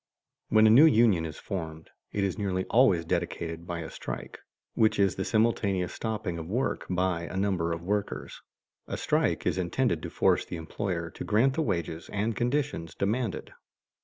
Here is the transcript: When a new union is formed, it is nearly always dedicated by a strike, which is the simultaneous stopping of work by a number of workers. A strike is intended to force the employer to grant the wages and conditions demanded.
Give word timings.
When 0.49 0.65
a 0.65 0.71
new 0.71 0.87
union 0.87 1.27
is 1.27 1.37
formed, 1.37 1.91
it 2.11 2.23
is 2.23 2.35
nearly 2.35 2.65
always 2.71 3.05
dedicated 3.05 3.67
by 3.67 3.81
a 3.81 3.89
strike, 3.91 4.39
which 4.73 4.97
is 4.97 5.13
the 5.15 5.23
simultaneous 5.23 5.93
stopping 5.93 6.39
of 6.39 6.47
work 6.49 6.87
by 6.89 7.25
a 7.25 7.37
number 7.37 7.71
of 7.71 7.83
workers. 7.83 8.41
A 8.87 8.97
strike 8.97 9.45
is 9.45 9.59
intended 9.59 10.01
to 10.01 10.09
force 10.09 10.43
the 10.43 10.55
employer 10.57 11.11
to 11.11 11.23
grant 11.23 11.53
the 11.53 11.61
wages 11.61 12.09
and 12.11 12.35
conditions 12.35 12.95
demanded. 12.95 13.53